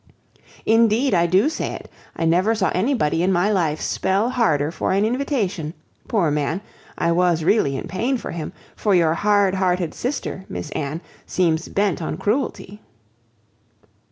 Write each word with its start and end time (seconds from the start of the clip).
"Indeed, 0.65 1.13
I 1.13 1.27
do 1.27 1.47
say 1.47 1.75
it. 1.75 1.87
I 2.15 2.25
never 2.25 2.55
saw 2.55 2.71
anybody 2.73 3.21
in 3.21 3.31
my 3.31 3.51
life 3.51 3.79
spell 3.79 4.31
harder 4.31 4.71
for 4.71 4.93
an 4.93 5.05
invitation. 5.05 5.75
Poor 6.07 6.31
man! 6.31 6.61
I 6.97 7.11
was 7.11 7.43
really 7.43 7.77
in 7.77 7.87
pain 7.87 8.17
for 8.17 8.31
him; 8.31 8.51
for 8.75 8.95
your 8.95 9.13
hard 9.13 9.53
hearted 9.53 9.93
sister, 9.93 10.43
Miss 10.49 10.71
Anne, 10.71 11.01
seems 11.27 11.67
bent 11.69 12.01
on 12.01 12.17
cruelty." 12.17 12.81